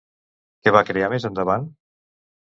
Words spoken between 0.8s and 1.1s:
crear